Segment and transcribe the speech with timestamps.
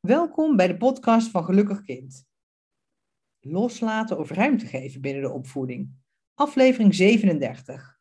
[0.00, 2.26] Welkom bij de podcast van Gelukkig Kind.
[3.40, 5.90] Loslaten of ruimte geven binnen de opvoeding.
[6.34, 7.98] Aflevering 37.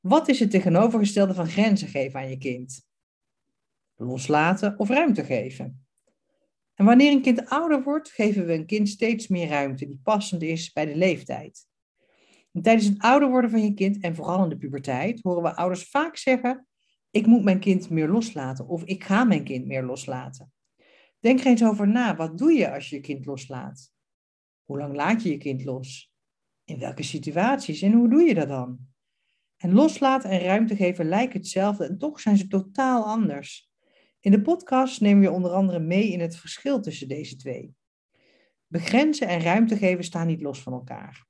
[0.00, 2.86] Wat is het tegenovergestelde van grenzen geven aan je kind?
[3.96, 5.86] Loslaten of ruimte geven.
[6.74, 10.42] En wanneer een kind ouder wordt, geven we een kind steeds meer ruimte die passend
[10.42, 11.66] is bij de leeftijd.
[12.52, 15.56] En tijdens het ouder worden van je kind en vooral in de puberteit horen we
[15.56, 16.66] ouders vaak zeggen:
[17.10, 20.52] Ik moet mijn kind meer loslaten of ik ga mijn kind meer loslaten.
[21.18, 22.16] Denk eens over na.
[22.16, 23.92] Wat doe je als je je kind loslaat?
[24.64, 26.12] Hoe lang laat je je kind los?
[26.64, 28.78] In welke situaties en hoe doe je dat dan?
[29.56, 33.70] En loslaten en ruimte geven lijken hetzelfde en toch zijn ze totaal anders.
[34.20, 37.74] In de podcast nemen we onder andere mee in het verschil tussen deze twee.
[38.66, 41.26] Begrenzen en ruimte geven staan niet los van elkaar.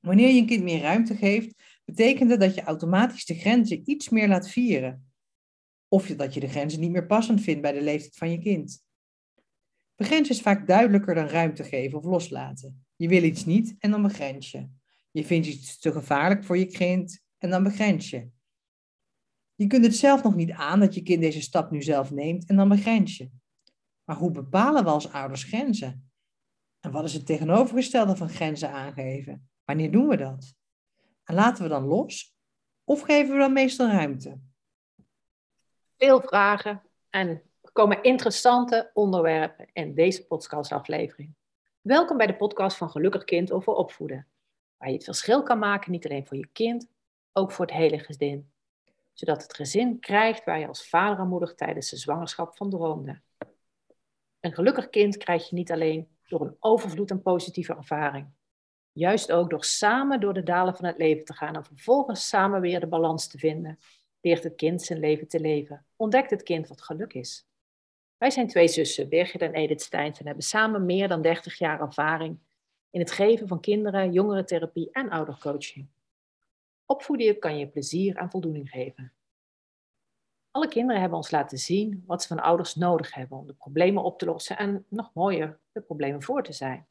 [0.00, 4.08] Wanneer je een kind meer ruimte geeft, betekent dat dat je automatisch de grenzen iets
[4.08, 5.12] meer laat vieren.
[5.88, 8.86] Of dat je de grenzen niet meer passend vindt bij de leeftijd van je kind.
[9.98, 12.86] Begrens is vaak duidelijker dan ruimte geven of loslaten.
[12.96, 14.68] Je wil iets niet en dan begrens je.
[15.10, 18.30] Je vindt iets te gevaarlijk voor je kind en dan begrens je.
[19.54, 22.48] Je kunt het zelf nog niet aan dat je kind deze stap nu zelf neemt
[22.48, 23.30] en dan begrens je.
[24.04, 26.10] Maar hoe bepalen we als ouders grenzen?
[26.80, 29.50] En wat is het tegenovergestelde van grenzen aangeven?
[29.64, 30.54] Wanneer doen we dat?
[31.24, 32.36] En laten we dan los
[32.84, 34.40] of geven we dan meestal ruimte?
[35.96, 37.42] Veel vragen en
[37.78, 41.34] komen interessante onderwerpen in deze podcastaflevering.
[41.80, 44.26] Welkom bij de podcast van Gelukkig Kind over opvoeden,
[44.76, 46.88] waar je het verschil kan maken niet alleen voor je kind,
[47.32, 48.50] ook voor het hele gezin,
[49.12, 53.20] zodat het gezin krijgt waar je als vader en moeder tijdens de zwangerschap van droomde.
[54.40, 58.26] Een gelukkig kind krijg je niet alleen door een overvloed aan positieve ervaring,
[58.92, 62.60] juist ook door samen door de dalen van het leven te gaan en vervolgens samen
[62.60, 63.78] weer de balans te vinden,
[64.20, 67.46] leert het kind zijn leven te leven, ontdekt het kind wat geluk is.
[68.18, 71.80] Wij zijn twee zussen, Birgit en Edith Steins, en hebben samen meer dan 30 jaar
[71.80, 72.38] ervaring
[72.90, 75.88] in het geven van kinderen, jongerentherapie en oudercoaching.
[76.86, 79.12] Opvoeden kan je plezier en voldoening geven.
[80.50, 84.02] Alle kinderen hebben ons laten zien wat ze van ouders nodig hebben om de problemen
[84.02, 86.86] op te lossen en, nog mooier, de problemen voor te zijn.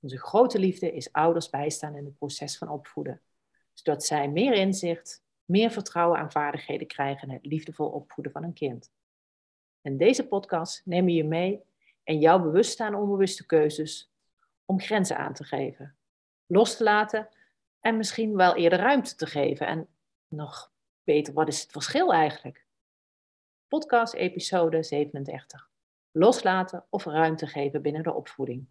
[0.00, 3.22] Onze grote liefde is ouders bijstaan in het proces van opvoeden,
[3.72, 8.52] zodat zij meer inzicht, meer vertrouwen en vaardigheden krijgen in het liefdevol opvoeden van een
[8.52, 8.92] kind.
[9.82, 11.62] In deze podcast nemen je mee
[12.04, 14.12] in jouw bewuste en onbewuste keuzes
[14.64, 15.96] om grenzen aan te geven,
[16.46, 17.28] los te laten
[17.80, 19.66] en misschien wel eerder ruimte te geven.
[19.66, 19.88] En
[20.28, 20.72] nog
[21.04, 22.64] beter, wat is het verschil eigenlijk?
[23.68, 25.70] Podcast episode 37.
[26.12, 28.66] Loslaten of ruimte geven binnen de opvoeding.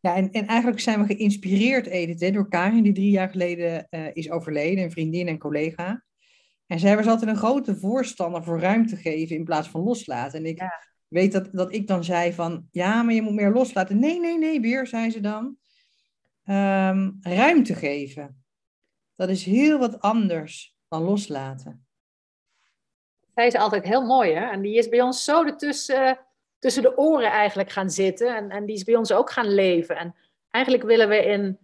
[0.00, 4.14] Ja, en, en eigenlijk zijn we geïnspireerd, Edith, door Karin, die drie jaar geleden uh,
[4.14, 6.04] is overleden, een vriendin en collega.
[6.72, 10.38] En zij was altijd een grote voorstander voor ruimte geven in plaats van loslaten.
[10.38, 10.62] En ik
[11.08, 13.98] weet dat, dat ik dan zei van, ja, maar je moet meer loslaten.
[13.98, 15.56] Nee, nee, nee, weer, zei ze dan.
[16.44, 18.44] Ehm, ruimte geven.
[19.16, 21.86] Dat is heel wat anders dan loslaten.
[23.34, 24.50] Zij is altijd heel mooi, hè?
[24.50, 26.18] En die is bij ons zo ertussen,
[26.58, 28.36] tussen de oren eigenlijk gaan zitten.
[28.36, 29.96] En, en die is bij ons ook gaan leven.
[29.96, 30.14] En
[30.50, 31.58] eigenlijk willen we in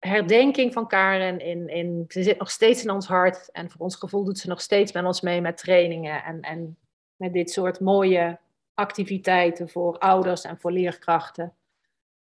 [0.00, 1.38] herdenking van Karen.
[1.38, 3.50] In, in, ze zit nog steeds in ons hart.
[3.50, 6.24] En voor ons gevoel doet ze nog steeds met ons mee met trainingen.
[6.24, 6.76] En, en
[7.16, 8.38] met dit soort mooie
[8.74, 11.54] activiteiten voor ouders en voor leerkrachten.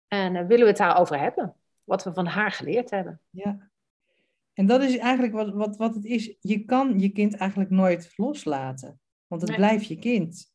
[0.09, 1.55] En uh, willen we het daarover hebben.
[1.85, 3.21] Wat we van haar geleerd hebben.
[3.31, 3.71] Ja.
[4.53, 6.37] En dat is eigenlijk wat, wat, wat het is.
[6.41, 9.01] Je kan je kind eigenlijk nooit loslaten.
[9.27, 10.53] Want het blijft je kind.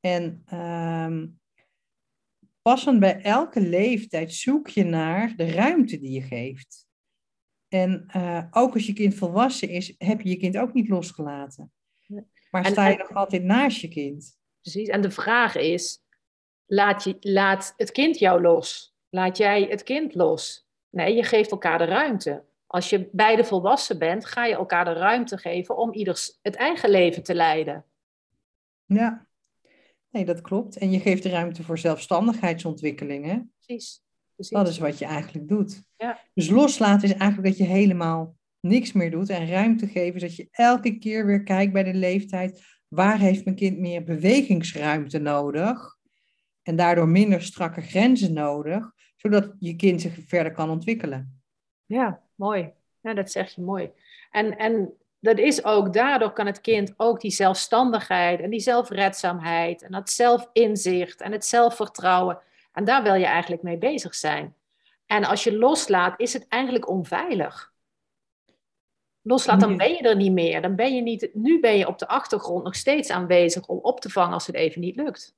[0.00, 1.40] En um,
[2.62, 6.86] passend bij elke leeftijd zoek je naar de ruimte die je geeft.
[7.68, 11.72] En uh, ook als je kind volwassen is, heb je je kind ook niet losgelaten.
[12.50, 14.38] Maar sta je nog altijd naast je kind.
[14.60, 16.02] Precies, en de vraag is,
[16.66, 18.96] laat, je, laat het kind jou los?
[19.08, 20.68] Laat jij het kind los?
[20.90, 22.44] Nee, je geeft elkaar de ruimte.
[22.66, 26.90] Als je beide volwassen bent, ga je elkaar de ruimte geven om ieders het eigen
[26.90, 27.84] leven te leiden.
[28.84, 29.26] Ja,
[30.12, 30.76] Nee, dat klopt.
[30.76, 33.24] En je geeft de ruimte voor zelfstandigheidsontwikkeling.
[33.24, 33.38] Hè?
[33.58, 34.02] Precies.
[34.34, 34.56] Precies.
[34.56, 35.82] Dat is wat je eigenlijk doet.
[35.96, 36.20] Ja.
[36.34, 39.28] Dus loslaten is eigenlijk dat je helemaal niks meer doet.
[39.28, 42.62] En ruimte geven is dat je elke keer weer kijkt bij de leeftijd.
[42.88, 45.96] Waar heeft mijn kind meer bewegingsruimte nodig?
[46.62, 48.92] En daardoor minder strakke grenzen nodig.
[49.16, 51.42] Zodat je kind zich verder kan ontwikkelen.
[51.86, 52.72] Ja, mooi.
[53.00, 53.90] Ja, dat zeg je mooi.
[54.30, 59.82] En, en dat is ook, daardoor kan het kind ook die zelfstandigheid en die zelfredzaamheid
[59.82, 62.38] en dat zelfinzicht en het zelfvertrouwen.
[62.72, 64.54] En daar wil je eigenlijk mee bezig zijn.
[65.06, 67.72] En als je loslaat, is het eigenlijk onveilig.
[69.20, 70.62] loslaat, dan ben je er niet meer.
[70.62, 74.00] Dan ben je niet, nu ben je op de achtergrond nog steeds aanwezig om op
[74.00, 75.36] te vangen als het even niet lukt.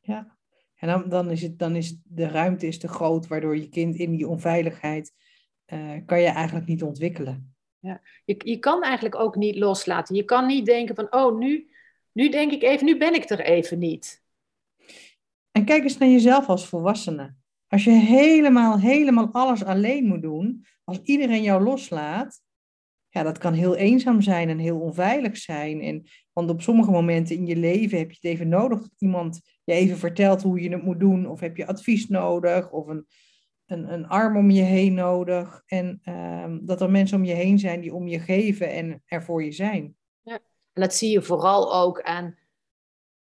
[0.00, 0.36] Ja,
[0.74, 3.94] en dan, dan, is, het, dan is de ruimte is te groot, waardoor je kind
[3.94, 5.12] in die onveiligheid
[5.66, 7.53] uh, kan je eigenlijk niet ontwikkelen.
[7.84, 8.00] Ja.
[8.24, 10.14] Je, je kan eigenlijk ook niet loslaten.
[10.14, 11.70] Je kan niet denken van, oh, nu,
[12.12, 14.22] nu denk ik even, nu ben ik er even niet.
[15.50, 17.34] En kijk eens naar jezelf als volwassene.
[17.68, 22.42] Als je helemaal, helemaal alles alleen moet doen, als iedereen jou loslaat,
[23.08, 25.80] ja, dat kan heel eenzaam zijn en heel onveilig zijn.
[25.80, 26.02] En,
[26.32, 29.72] want op sommige momenten in je leven heb je het even nodig dat iemand je
[29.72, 31.28] even vertelt hoe je het moet doen.
[31.28, 33.06] Of heb je advies nodig of een,
[33.66, 35.62] een, een arm om je heen nodig.
[35.66, 39.22] En ehm, dat er mensen om je heen zijn die om je geven en er
[39.22, 39.96] voor je zijn.
[40.22, 40.38] Ja,
[40.72, 42.38] en dat zie je vooral ook aan,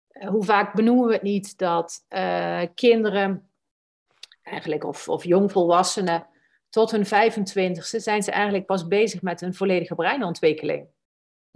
[0.09, 3.51] eh, hoe vaak benoemen we het niet, dat uh, kinderen
[4.43, 6.27] eigenlijk, of, of jongvolwassenen,
[6.71, 10.87] tot hun 25ste zijn ze eigenlijk pas bezig met een volledige breinontwikkeling.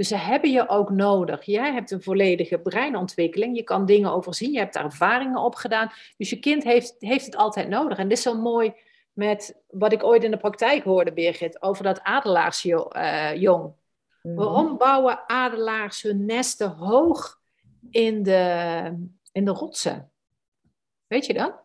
[0.00, 1.44] Dus ze hebben je ook nodig.
[1.44, 3.56] Jij hebt een volledige breinontwikkeling.
[3.56, 4.52] Je kan dingen overzien.
[4.52, 5.92] Je hebt daar ervaringen op gedaan.
[6.16, 7.98] Dus je kind heeft, heeft het altijd nodig.
[7.98, 8.72] En dit is zo mooi
[9.12, 12.96] met wat ik ooit in de praktijk hoorde, Birgit, over dat adelaarsjong.
[12.96, 13.64] Uh,
[14.22, 17.40] Waarom bouwen adelaars hun nesten hoog
[17.90, 20.10] in de, in de rotsen?
[21.06, 21.64] Weet je dat?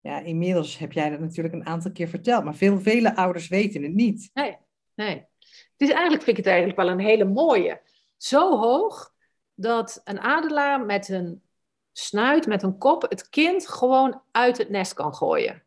[0.00, 3.82] Ja, inmiddels heb jij dat natuurlijk een aantal keer verteld, maar veel, vele ouders weten
[3.82, 4.30] het niet.
[4.32, 4.56] Nee,
[4.94, 5.27] nee.
[5.78, 7.80] Dus eigenlijk vind ik het eigenlijk wel een hele mooie.
[8.16, 9.14] Zo hoog
[9.54, 11.42] dat een adelaar met een
[11.92, 15.62] snuit, met een kop, het kind gewoon uit het nest kan gooien.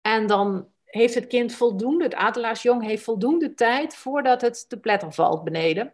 [0.00, 5.12] En dan heeft het kind voldoende, het adelaarsjong heeft voldoende tijd voordat het te pletter
[5.12, 5.92] valt beneden.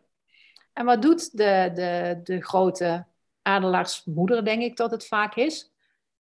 [0.72, 3.06] En wat doet de, de, de grote
[3.42, 5.72] adelaarsmoeder, denk ik dat het vaak is?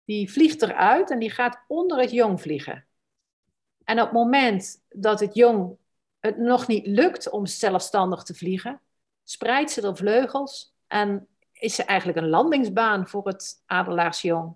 [0.05, 2.85] Die vliegt eruit en die gaat onder het jong vliegen.
[3.83, 5.77] En op het moment dat het jong
[6.19, 8.81] het nog niet lukt om zelfstandig te vliegen,
[9.23, 14.55] spreidt ze de vleugels en is ze eigenlijk een landingsbaan voor het adelaarsjong.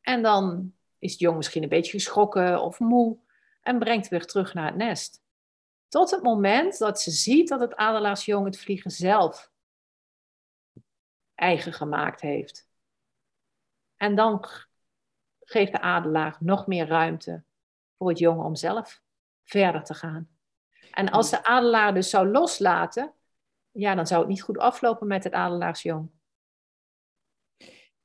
[0.00, 3.18] En dan is het jong misschien een beetje geschrokken of moe
[3.62, 5.22] en brengt weer terug naar het nest.
[5.88, 9.50] Tot het moment dat ze ziet dat het adelaarsjong het vliegen zelf
[11.34, 12.68] eigen gemaakt heeft.
[13.96, 14.44] En dan
[15.40, 17.44] geeft de adelaar nog meer ruimte
[17.98, 19.02] voor het jong om zelf
[19.42, 20.31] verder te gaan.
[20.92, 23.14] En als de adelaar dus zou loslaten,
[23.70, 26.10] ja, dan zou het niet goed aflopen met het adelaarsjong.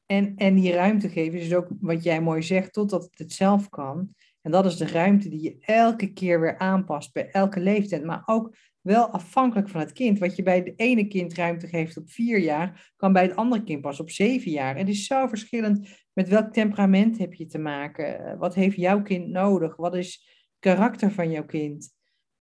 [0.06, 3.70] En, en die ruimte geven is ook wat jij mooi zegt, totdat het het zelf
[3.70, 4.16] kan.
[4.42, 8.24] En dat is de ruimte die je elke keer weer aanpast bij elke leeftijd, maar
[8.26, 10.20] ook wel afhankelijk van het kind.
[10.20, 13.64] Wat je bij het ene kind ruimte geeft op vier jaar, kan bij het andere
[13.64, 14.74] kind pas op zeven jaar.
[14.74, 18.38] En het is zo verschillend met welk temperament heb je te maken.
[18.38, 19.76] Wat heeft jouw kind nodig?
[19.76, 21.97] Wat is het karakter van jouw kind?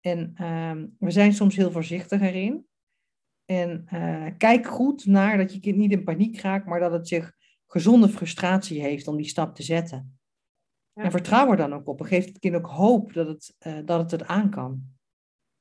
[0.05, 2.67] En ehm, we zijn soms heel voorzichtiger in.
[3.45, 7.07] En uh, kijk goed naar dat je kind niet in paniek raakt, maar dat het
[7.07, 7.33] zich
[7.67, 10.19] gezonde frustratie heeft om die stap te zetten.
[10.93, 11.99] En vertrouw er dan ook op.
[11.99, 14.83] En geef het kind ook hoop dat het, uh, dat het het aan kan.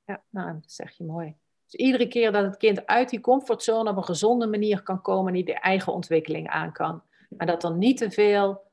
[0.04, 1.36] Ja, nou, dat zeg je mooi.
[1.64, 5.32] Dus iedere keer dat het kind uit die comfortzone op een gezonde manier kan komen,
[5.32, 7.02] die de eigen ontwikkeling aan kan.
[7.36, 8.63] Maar dat er niet te veel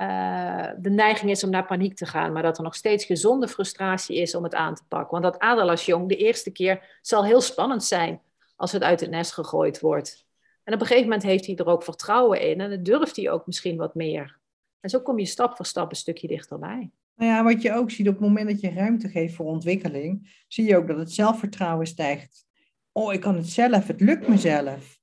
[0.00, 3.48] uh, de neiging is om naar paniek te gaan, maar dat er nog steeds gezonde
[3.48, 5.20] frustratie is om het aan te pakken.
[5.20, 8.20] Want dat adelaarsjong de eerste keer zal heel spannend zijn
[8.56, 10.26] als het uit het nest gegooid wordt.
[10.64, 13.30] En op een gegeven moment heeft hij er ook vertrouwen in en dan durft hij
[13.30, 14.38] ook misschien wat meer.
[14.80, 16.90] En zo kom je stap voor stap een stukje dichterbij.
[17.16, 20.44] Nou ja, wat je ook ziet op het moment dat je ruimte geeft voor ontwikkeling,
[20.48, 22.46] zie je ook dat het zelfvertrouwen stijgt.
[22.92, 25.02] Oh, ik kan het zelf, het lukt mezelf.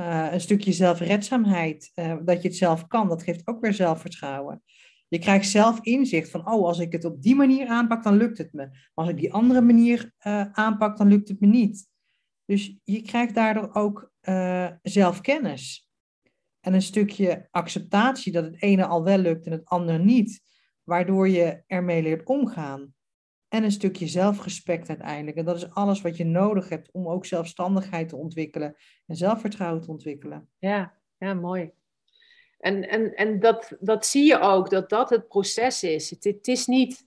[0.00, 4.62] Uh, een stukje zelfredzaamheid, uh, dat je het zelf kan, dat geeft ook weer zelfvertrouwen.
[5.08, 8.38] Je krijgt zelf inzicht van, oh, als ik het op die manier aanpak, dan lukt
[8.38, 8.66] het me.
[8.66, 11.88] Maar als ik die andere manier uh, aanpak, dan lukt het me niet.
[12.44, 14.12] Dus je krijgt daardoor ook
[14.82, 15.88] zelfkennis.
[16.60, 20.40] En een stukje acceptatie dat het ene al wel lukt en het andere niet,
[20.82, 22.94] waardoor je ermee leert omgaan.
[23.54, 25.36] En een stukje zelfrespect uiteindelijk.
[25.36, 29.82] En dat is alles wat je nodig hebt om ook zelfstandigheid te ontwikkelen en zelfvertrouwen
[29.82, 30.48] te ontwikkelen.
[30.58, 31.70] Ja, ja mooi.
[32.58, 36.10] En, en, en dat, dat zie je ook, dat dat het proces is.
[36.10, 37.06] Het, het is niet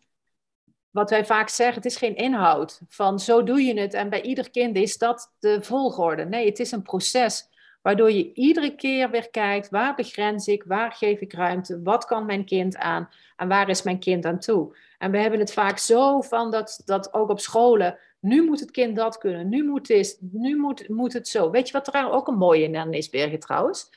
[0.89, 4.21] wat wij vaak zeggen, het is geen inhoud van zo doe je het en bij
[4.21, 6.25] ieder kind is dat de volgorde.
[6.25, 7.49] Nee, het is een proces
[7.87, 12.25] waardoor je iedere keer weer kijkt, waar begrens ik, waar geef ik ruimte, wat kan
[12.25, 14.77] mijn kind aan en waar is mijn kind aan toe.
[14.97, 18.71] En we hebben het vaak zo van dat, dat ook op scholen, nu moet het
[18.71, 21.49] kind dat kunnen, nu moet dit, nu moet, moet het zo.
[21.49, 23.89] Weet je wat er ook een mooie in is, Bergen trouwens?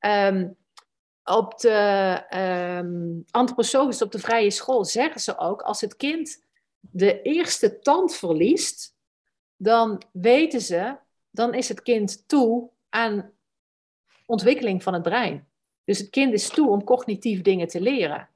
[0.00, 0.56] Um,
[1.24, 2.22] op de
[2.82, 3.24] um,
[4.00, 6.44] op de vrije school, zeggen ze ook, als het kind
[6.80, 8.96] de eerste tand verliest,
[9.56, 10.96] dan weten ze,
[11.30, 13.30] dan is het kind toe aan
[14.26, 15.48] ontwikkeling van het brein.
[15.84, 18.28] Dus het kind is toe om cognitief dingen te leren.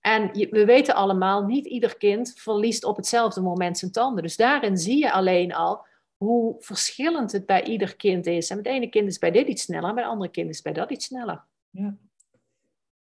[0.00, 4.22] En we weten allemaal, niet ieder kind verliest op hetzelfde moment zijn tanden.
[4.22, 5.86] Dus daarin zie je alleen al
[6.16, 8.50] hoe verschillend het bij ieder kind is.
[8.50, 10.72] En met ene kind is bij dit iets sneller, en het andere kind is bij
[10.72, 11.44] dat iets sneller.
[11.70, 11.96] Ja,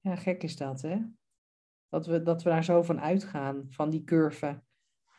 [0.01, 0.99] ja gek is dat, hè?
[1.89, 4.61] Dat we, dat we daar zo van uitgaan, van die curve.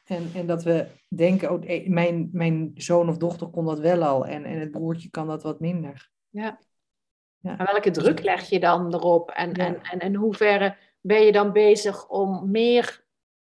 [0.06, 4.04] En, en dat we denken, oh, eh, mijn, mijn zoon of dochter kon dat wel
[4.04, 6.10] al en, en het broertje kan dat wat minder.
[6.30, 6.60] Ja.
[7.40, 7.58] ja.
[7.58, 9.30] En welke druk leg je dan erop?
[9.30, 13.04] En, en, en in hoeverre ben je dan bezig om meer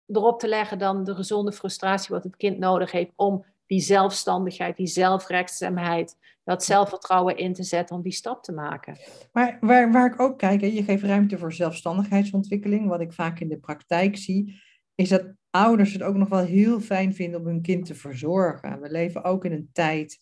[0.08, 4.78] erop te leggen dan de gezonde frustratie wat het kind nodig heeft om die zelfstandigheid,
[4.78, 8.98] die zelfrechtzaamheid, dat zelfvertrouwen in te zetten om die stap te maken.
[9.32, 12.88] Maar waar, waar ik ook kijk, je geeft ruimte voor zelfstandigheidsontwikkeling.
[12.88, 14.62] Wat ik vaak in de praktijk zie,
[14.96, 18.82] is dat ouders het ook nog wel heel fijn vinden om hun kind te verzorgen.
[18.82, 20.18] We leven ook in een tijd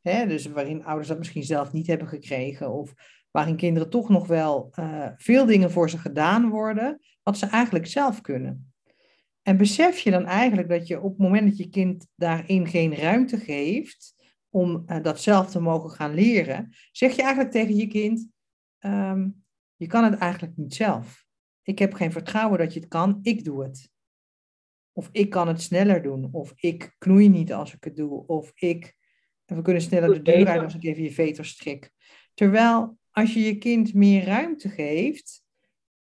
[0.00, 2.72] hè, dus waarin ouders dat misschien zelf niet hebben gekregen.
[2.72, 2.94] Of
[3.30, 7.86] waarin kinderen toch nog wel uh, veel dingen voor ze gedaan worden, wat ze eigenlijk
[7.86, 8.72] zelf kunnen.
[9.42, 12.94] En besef je dan eigenlijk dat je op het moment dat je kind daarin geen
[12.94, 14.14] ruimte geeft
[14.50, 18.28] om uh, dat zelf te mogen gaan leren, zeg je eigenlijk tegen je kind,
[18.80, 19.44] um,
[19.76, 21.24] je kan het eigenlijk niet zelf.
[21.62, 23.90] Ik heb geen vertrouwen dat je het kan, ik doe het.
[24.96, 28.52] Of ik kan het sneller doen, of ik knoei niet als ik het doe, of
[28.54, 28.94] ik,
[29.44, 31.90] we kunnen sneller de deur uit als ik even je veter strik.
[32.34, 35.44] Terwijl als je je kind meer ruimte geeft,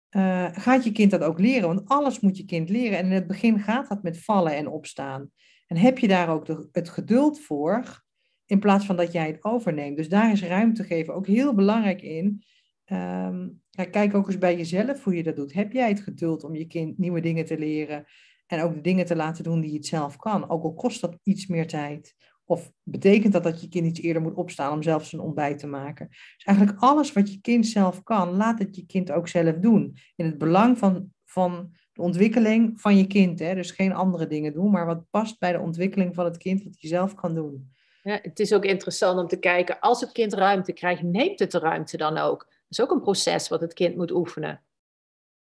[0.10, 1.68] uh, gaat je kind dat ook leren.
[1.68, 2.98] Want alles moet je kind leren.
[2.98, 5.32] En in het begin gaat dat met vallen en opstaan.
[5.68, 8.04] En heb je daar ook de, het geduld voor,
[8.46, 9.98] in plaats van dat jij het overneemt.
[9.98, 12.44] Dus daar is ruimte geven ook heel belangrijk in.
[12.86, 13.62] Um,
[13.92, 15.54] kijk ook eens bij jezelf hoe je dat doet.
[15.54, 18.06] Heb jij het geduld om je kind nieuwe dingen te leren
[18.46, 20.50] en ook de dingen te laten doen die het zelf kan?
[20.50, 24.22] Ook al kost dat iets meer tijd of betekent dat dat je kind iets eerder
[24.22, 26.08] moet opstaan om zelf zijn ontbijt te maken?
[26.10, 29.98] Dus eigenlijk alles wat je kind zelf kan, laat het je kind ook zelf doen.
[30.16, 33.40] In het belang van, van de ontwikkeling van je kind.
[33.40, 33.56] Hè?
[33.56, 36.82] Dus geen andere dingen doen, maar wat past bij de ontwikkeling van het kind, wat
[36.82, 37.74] je zelf kan doen.
[38.04, 41.52] Ja, het is ook interessant om te kijken, als het kind ruimte krijgt, neemt het
[41.52, 42.40] de ruimte dan ook?
[42.40, 44.64] Dat is ook een proces wat het kind moet oefenen.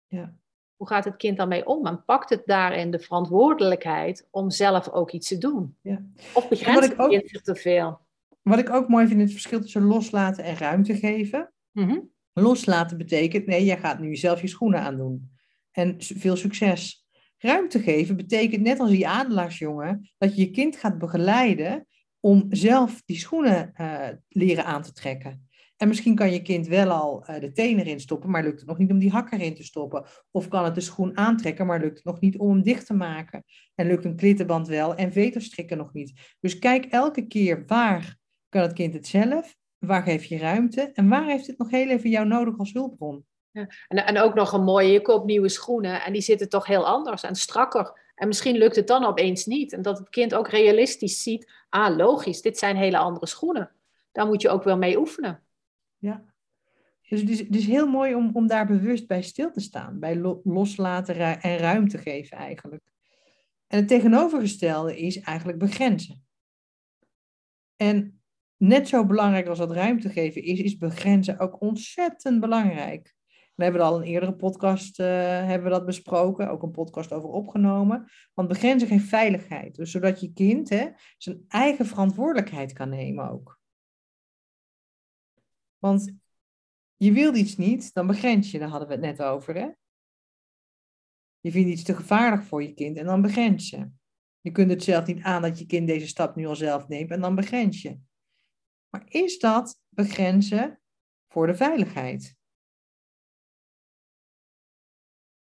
[0.08, 0.38] Ja.
[0.76, 1.86] Hoe gaat het kind daarmee om?
[1.86, 5.76] En pakt het daarin de verantwoordelijkheid om zelf ook iets te doen?
[5.82, 6.02] Ja.
[6.34, 8.00] Of begrenst het kind zich te veel?
[8.42, 11.54] Wat ik ook mooi vind, is het verschil tussen loslaten en ruimte geven.
[11.72, 12.00] Mhm.
[12.34, 15.32] Loslaten betekent, nee, jij gaat nu jezelf je schoenen aandoen.
[15.72, 17.06] En veel succes.
[17.38, 21.88] Ruimte geven betekent, net als die adelaarsjongen, dat je je kind gaat begeleiden
[22.20, 25.50] om zelf die schoenen uh, leren aan te trekken.
[25.78, 28.70] En misschien kan je kind wel al uh, de tenen erin stoppen, maar lukt het
[28.70, 30.06] nog niet om die hakker in te stoppen.
[30.32, 32.94] Of kan het de schoen aantrekken, maar lukt het nog niet om hem dicht te
[32.94, 33.44] maken.
[33.76, 36.36] En lukt een klittenband wel en veterstrikken nog niet.
[36.40, 38.18] Dus kijk elke keer waar
[38.50, 41.90] kan het kind het zelf, waar geef je ruimte en waar heeft het nog heel
[41.90, 43.26] even jou nodig als hulpbron.
[43.52, 46.66] Ja, en, en ook nog een mooie, je koopt nieuwe schoenen en die zitten toch
[46.66, 48.04] heel anders en strakker.
[48.16, 49.74] En misschien lukt het dan opeens niet.
[49.74, 53.76] En dat het kind ook realistisch ziet, ah logisch, dit zijn hele andere schoenen.
[54.12, 55.45] Daar moet je ook wel mee oefenen.
[55.98, 56.34] Ja.
[57.10, 61.42] Dus het is, heel mooi om, om daar bewust bij stil te staan, bij loslaten
[61.42, 62.84] en ruimte geven eigenlijk.
[63.68, 66.26] En het tegenovergestelde is eigenlijk begrenzen.
[67.76, 68.22] En
[68.58, 73.16] net zo belangrijk als dat ruimte geven is, is begrenzen ook ontzettend belangrijk.
[73.56, 75.06] We hebben al een eerdere podcast uh,
[75.46, 78.08] hebben we dat besproken, ook een podcast over opgenomen.
[78.34, 79.76] Want begrenzen geeft veiligheid.
[79.76, 80.88] Dus zodat je kind hè,
[81.18, 83.60] zijn eigen verantwoordelijkheid kan nemen ook.
[85.86, 86.12] Want
[86.96, 88.60] je wilt iets niet, dan begrens je.
[88.60, 89.56] Daar hadden we het net over.
[89.56, 89.70] Hè?
[91.40, 93.90] Je vindt iets te gevaarlijk voor je kind en dan begrens je.
[94.42, 97.12] Je kunt het zelf niet aan dat je kind deze stap nu al zelf neemt
[97.12, 98.00] en dan begrens je.
[98.90, 100.82] Maar is dat begrenzen
[101.28, 102.36] voor de veiligheid?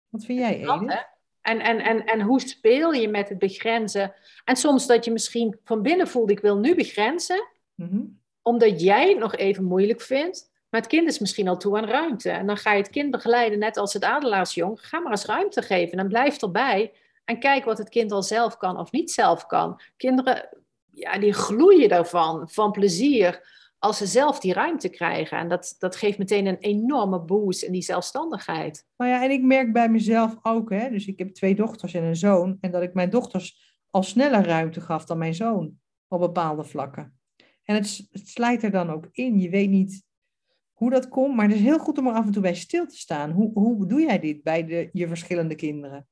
[0.08, 1.10] Wat vind jij, Edith?
[1.40, 4.14] En, en, en, en hoe speel je met het begrenzen?
[4.44, 7.48] En soms dat je misschien van binnen voelt, ik wil nu begrenzen.
[7.74, 10.50] Mm omdat jij het nog even moeilijk vindt.
[10.70, 12.30] Maar het kind is misschien al toe aan ruimte.
[12.30, 14.80] En dan ga je het kind begeleiden, net als het adelaarsjong.
[14.80, 16.92] Ga maar eens ruimte geven en blijf erbij.
[17.24, 19.80] En kijk wat het kind al zelf kan of niet zelf kan.
[19.96, 20.48] Kinderen,
[20.90, 25.38] ja, die gloeien daarvan, van plezier, als ze zelf die ruimte krijgen.
[25.38, 28.86] En dat, dat geeft meteen een enorme boost in die zelfstandigheid.
[28.96, 32.02] Nou ja, en ik merk bij mezelf ook, hè, dus ik heb twee dochters en
[32.02, 32.58] een zoon.
[32.60, 37.20] En dat ik mijn dochters al sneller ruimte gaf dan mijn zoon op bepaalde vlakken.
[37.72, 39.38] En het, het slijt er dan ook in.
[39.38, 40.04] Je weet niet
[40.72, 42.86] hoe dat komt, maar het is heel goed om er af en toe bij stil
[42.86, 43.30] te staan.
[43.30, 46.08] Hoe, hoe doe jij dit bij de, je verschillende kinderen?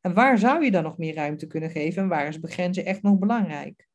[0.00, 3.02] En waar zou je dan nog meer ruimte kunnen geven en waar is begrenzen echt
[3.02, 3.88] nog belangrijk?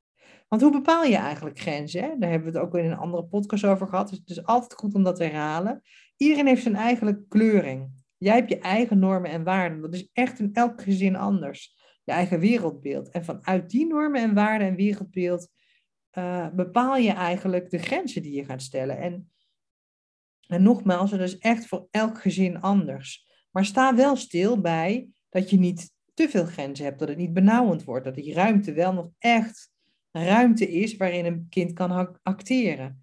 [0.48, 2.02] Want hoe bepaal je eigenlijk grenzen?
[2.02, 2.18] Hè?
[2.18, 4.10] Daar hebben we het ook in een andere podcast over gehad.
[4.10, 5.82] Dus het is altijd goed om dat te herhalen.
[6.18, 7.90] Iedereen heeft zijn eigen kleuring.
[8.18, 9.82] Jij hebt je eigen normen en waarden.
[9.82, 11.76] Dat is echt in elk gezin anders.
[12.04, 13.10] Je eigen wereldbeeld.
[13.10, 15.50] En vanuit die normen en waarden en wereldbeeld
[16.18, 18.98] uh, bepaal je eigenlijk de grenzen die je gaat stellen.
[18.98, 19.32] En,
[20.48, 23.28] en nogmaals, het is echt voor elk gezin anders.
[23.52, 27.34] Maar sta wel stil bij dat je niet te veel grenzen hebt, dat het niet
[27.34, 29.72] benauwend wordt, dat die ruimte wel nog echt
[30.12, 33.02] ruimte is waarin een kind kan acteren.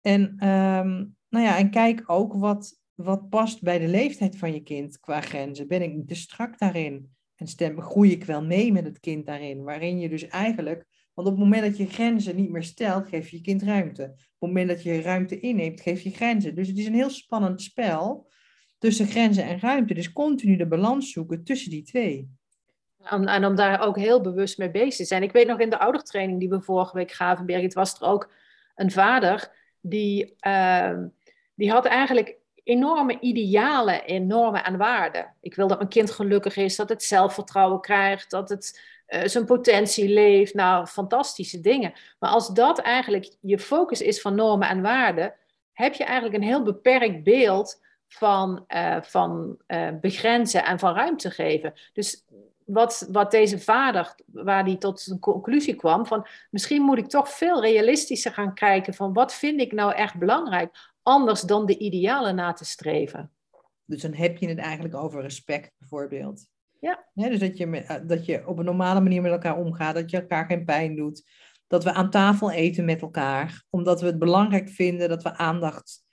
[0.00, 4.62] En, um, nou ja, en kijk ook wat, wat past bij de leeftijd van je
[4.62, 5.68] kind qua grenzen.
[5.68, 7.10] Ben ik niet te strak daarin?
[7.34, 9.62] En stem, groei ik wel mee met het kind daarin?
[9.62, 10.86] Waarin je dus eigenlijk,
[11.22, 14.02] want op het moment dat je grenzen niet meer stelt, geef je je kind ruimte.
[14.02, 16.54] Op het moment dat je ruimte inneemt, geef je grenzen.
[16.54, 18.30] Dus het is een heel spannend spel
[18.78, 19.94] tussen grenzen en ruimte.
[19.94, 22.30] Dus continu de balans zoeken tussen die twee.
[23.02, 25.22] En, en, om daar ook heel bewust mee bezig te zijn.
[25.22, 28.32] Ik weet nog in de oudertraining die we vorige week gaven, Birgit, was er ook
[28.74, 30.98] een vader die, uh,
[31.54, 35.34] die had eigenlijk enorme idealen in normen en waarden.
[35.40, 39.44] Ik wil dat mijn kind gelukkig is, dat het zelfvertrouwen krijgt, dat het uh, zijn
[39.44, 40.54] potentie leeft.
[40.54, 41.92] Nou, fantastische dingen.
[42.18, 45.34] Maar als dat eigenlijk je focus is van normen en waarden,
[45.72, 51.30] heb je eigenlijk een heel beperkt beeld van, uh, van uh, begrenzen en van ruimte
[51.30, 51.72] geven.
[51.92, 52.24] Dus
[52.64, 57.28] wat, wat deze vader, waar hij tot een conclusie kwam, van misschien moet ik toch
[57.28, 62.34] veel realistischer gaan kijken van wat vind ik nou echt belangrijk, anders dan de idealen
[62.34, 63.32] na te streven.
[63.84, 66.48] Dus dan heb je het eigenlijk over respect bijvoorbeeld.
[66.80, 67.06] Ja.
[67.14, 70.10] dus dat je, met, eh, dat je op een normale manier met elkaar omgaat, dat
[70.10, 71.22] je elkaar geen pijn doet.
[71.66, 76.04] Dat we aan tafel eten met elkaar, omdat we het belangrijk vinden dat we aandacht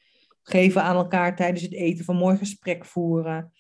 [0.44, 3.52] geven aan elkaar tijdens het eten, van mooi gesprek voeren.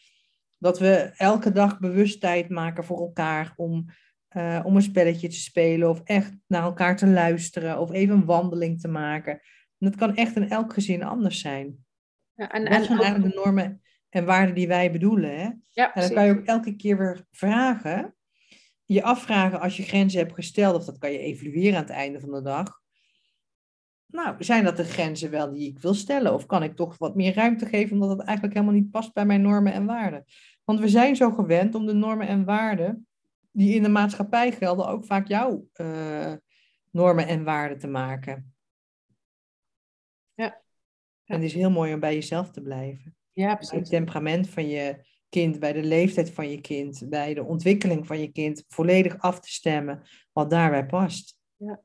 [0.57, 3.85] Dat we elke dag bewust tijd maken voor elkaar om,
[4.37, 8.25] uh, om een spelletje te spelen of echt naar elkaar te luisteren of even een
[8.25, 9.33] wandeling te maken.
[9.33, 11.85] En dat kan echt in elk gezin anders zijn.
[12.33, 15.39] Ja, en, dat zijn eigenlijk de normen en waarden die wij bedoelen.
[15.39, 15.49] Hè?
[15.67, 18.15] Ja, en dan kan je ook elke keer weer vragen,
[18.85, 22.19] je afvragen als je grenzen hebt gesteld, of dat kan je evalueren aan het einde
[22.19, 22.81] van de dag.
[24.07, 26.33] Nou, zijn dat de grenzen wel die ik wil stellen?
[26.33, 29.25] Of kan ik toch wat meer ruimte geven omdat het eigenlijk helemaal niet past bij
[29.25, 30.25] mijn normen en waarden?
[30.63, 33.07] Want we zijn zo gewend om de normen en waarden
[33.51, 36.33] die in de maatschappij gelden ook vaak jouw uh,
[36.91, 38.55] normen en waarden te maken.
[40.33, 40.61] Ja.
[41.25, 43.16] En het is heel mooi om bij jezelf te blijven.
[43.37, 43.69] Ja, precies.
[43.69, 44.95] Bij het temperament van je
[45.29, 49.39] kind, bij de leeftijd van je kind, bij de ontwikkeling van je kind, volledig af
[49.39, 51.37] te stemmen wat daarbij past.
[51.55, 51.81] Ja.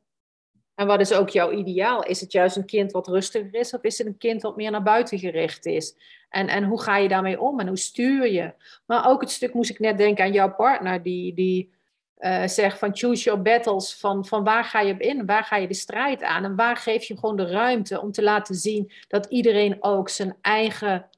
[0.74, 2.04] En wat is ook jouw ideaal?
[2.04, 4.70] Is het juist een kind wat rustiger is of is het een kind wat meer
[4.70, 5.96] naar buiten gericht is?
[6.28, 8.54] En, en hoe ga je daarmee om en hoe stuur je?
[8.86, 11.74] Maar ook het stuk moest ik net denken aan jouw partner die, die
[12.18, 15.56] uh, zegt van choose your battles, van, van waar ga je op in, waar ga
[15.56, 18.92] je de strijd aan en waar geef je gewoon de ruimte om te laten zien
[19.08, 21.10] dat iedereen ook zijn eigen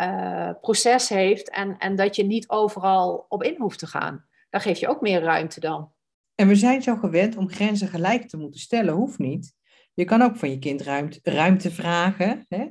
[0.00, 4.26] uh, proces heeft en, en dat je niet overal op in hoeft te gaan.
[4.50, 5.92] Daar geef je ook meer ruimte dan.
[6.34, 9.54] En we zijn zo gewend om grenzen gelijk te moeten stellen, hoeft niet.
[9.94, 10.82] Je kan ook van je kind
[11.22, 12.44] ruimte, vragen.
[12.48, 12.66] Hè?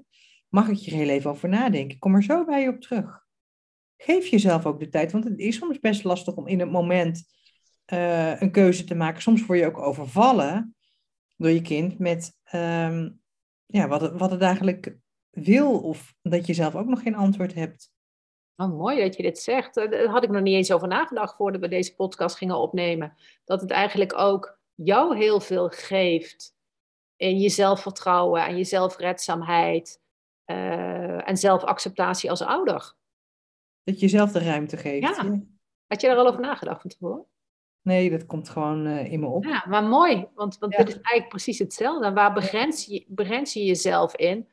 [0.49, 1.99] Mag ik je heel even over nadenken?
[1.99, 3.25] Kom er zo bij je op terug.
[3.97, 7.23] Geef jezelf ook de tijd, want het is soms best lastig om in het moment
[7.93, 9.21] uh, een keuze te maken.
[9.21, 10.75] Soms word je ook overvallen
[11.35, 13.19] door je kind met um,
[13.65, 14.97] ja, wat, wat het eigenlijk
[15.43, 17.91] wil, of dat je zelf ook nog geen antwoord hebt.
[18.55, 19.75] Oh, mooi dat je dit zegt.
[19.75, 23.17] Daar had ik nog niet eens over nagedacht voordat we deze podcast gingen opnemen.
[23.43, 26.55] Dat het eigenlijk ook jou heel veel geeft
[27.15, 30.01] in je zelfvertrouwen en je zelfredzaamheid
[30.45, 32.95] uh, en zelfacceptatie als ouder.
[33.83, 35.15] Dat je jezelf de ruimte geeft.
[35.15, 35.41] Ja.
[35.87, 37.25] Had je daar al over nagedacht van tevoren?
[37.81, 39.45] Nee, dat komt gewoon uh, in me op.
[39.45, 40.77] Ja, maar mooi, want, want ja.
[40.77, 42.13] dit is eigenlijk precies hetzelfde.
[42.13, 44.47] waar begrens je, begrens je jezelf in?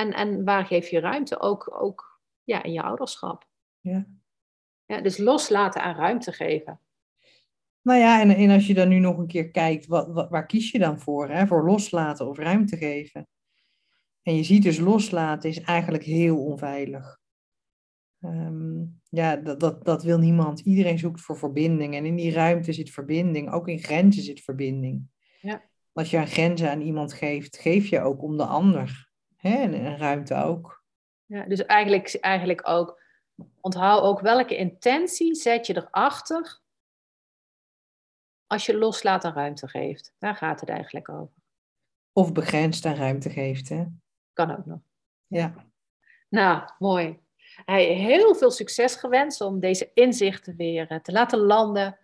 [0.00, 1.40] En, en waar geef je ruimte?
[1.40, 3.48] Ook, ook ja, in je ouderschap.
[3.80, 4.06] Ja.
[4.86, 6.80] ja dus loslaten en ruimte geven.
[7.82, 10.46] Nou ja, en, en als je dan nu nog een keer kijkt, wat, wat, waar
[10.46, 11.28] kies je dan voor?
[11.28, 11.46] Hè?
[11.46, 13.28] Voor loslaten of ruimte geven?
[14.22, 17.18] En je ziet dus loslaten is eigenlijk heel onveilig.
[18.20, 20.60] Um, ja, dat, dat, dat wil niemand.
[20.60, 21.94] Iedereen zoekt voor verbinding.
[21.94, 23.52] En in die ruimte zit verbinding.
[23.52, 25.08] Ook in grenzen zit verbinding.
[25.40, 25.62] Ja.
[25.92, 29.09] Als je een grenzen aan iemand geeft, geef je ook om de ander.
[29.40, 29.54] Hè?
[29.54, 30.84] En, en ruimte ook.
[31.26, 33.02] Ja, dus eigenlijk, eigenlijk ook,
[33.60, 36.60] onthoud ook welke intentie zet je erachter
[38.46, 40.14] als je loslaat en ruimte geeft.
[40.18, 41.34] Daar gaat het eigenlijk over.
[42.12, 43.84] Of begrensd en ruimte geeft, hè?
[44.32, 44.80] Kan ook nog.
[45.26, 45.54] Ja.
[46.28, 47.18] Nou, mooi.
[47.64, 51.98] Heel veel succes gewenst om deze inzichten weer eh, te laten landen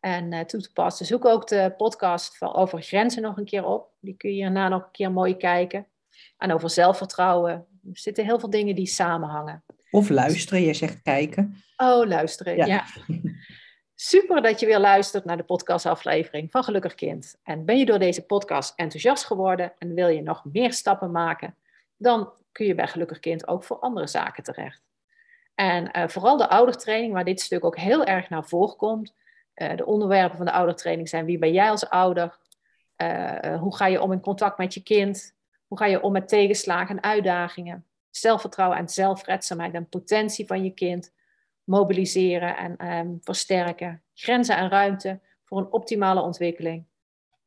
[0.00, 1.06] en uh, toe te passen.
[1.06, 3.90] Zoek ook de podcast over grenzen nog een keer op.
[4.00, 5.86] Die kun je hierna nog een keer mooi kijken.
[6.36, 7.52] En over zelfvertrouwen.
[7.52, 9.64] Er zitten heel veel dingen die samenhangen.
[9.90, 11.56] Of luisteren, je zegt kijken.
[11.76, 12.84] Oh, luisteren, ja.
[13.94, 17.38] Super dat je weer luistert naar de podcastaflevering van Gelukkig Kind.
[17.42, 21.56] En ben je door deze podcast enthousiast geworden en wil je nog meer stappen maken,
[21.96, 24.82] dan kun je bij Gelukkig Kind ook voor andere zaken terecht.
[25.54, 29.14] En uh, vooral de oudertraining, waar dit stuk ook heel erg naar voren komt.
[29.54, 32.38] Uh, de onderwerpen van de oudertraining zijn wie ben jij als ouder?
[32.96, 35.34] Uh, hoe ga je om in contact met je kind?
[35.72, 37.84] Hoe ga je om met tegenslagen en uitdagingen?
[38.10, 41.12] Zelfvertrouwen en zelfredzaamheid en potentie van je kind
[41.64, 44.02] mobiliseren en um, versterken.
[44.14, 46.84] Grenzen en ruimte voor een optimale ontwikkeling.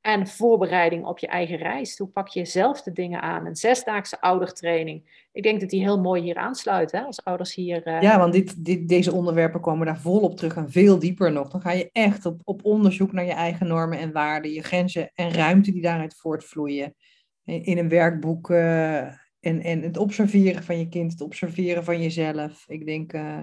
[0.01, 1.97] En voorbereiding op je eigen reis.
[1.97, 3.45] Hoe pak je zelf de dingen aan?
[3.45, 5.27] Een zesdaagse oudertraining.
[5.31, 7.01] Ik denk dat die heel mooi hier aansluit, hè?
[7.01, 7.87] als ouders hier...
[7.87, 8.01] Uh...
[8.01, 11.49] Ja, want dit, deze onderwerpen komen daar volop terug en veel dieper nog.
[11.49, 15.11] Dan ga je echt op, op onderzoek naar je eigen normen en waarden, je grenzen
[15.13, 16.95] en ruimte die daaruit voortvloeien.
[17.45, 19.03] In een werkboek uh,
[19.39, 22.65] en, en het observeren van je kind, het observeren van jezelf.
[22.67, 23.39] Ik denk, uh,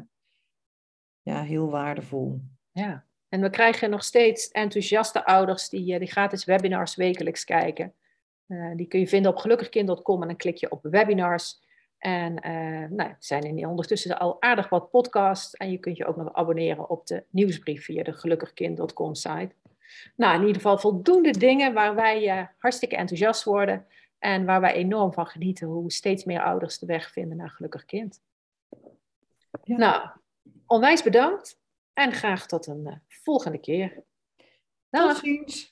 [1.21, 2.41] ja, heel waardevol.
[2.73, 7.95] Ja, en we krijgen nog steeds enthousiaste ouders die, die gratis webinars wekelijks kijken.
[8.77, 11.61] Die kun je vinden op gelukkigkind.com en dan klik je op webinars.
[11.99, 12.35] En
[12.95, 15.55] nou, er zijn in ondertussen al aardig wat podcasts.
[15.55, 19.51] En je kunt je ook nog abonneren op de nieuwsbrief via de gelukkigkind.com site.
[20.17, 23.87] Nou, in ieder geval voldoende dingen waar wij uh, hartstikke enthousiast worden.
[24.19, 27.85] En waar wij enorm van genieten hoe steeds meer ouders de weg vinden naar gelukkig
[27.85, 28.23] kind.
[29.63, 29.77] Ja.
[29.77, 30.09] Nou,
[30.67, 31.61] onwijs bedankt
[31.93, 34.03] en graag tot een uh, volgende keer.
[34.91, 35.09] Dag.
[35.09, 35.72] Tot ziens.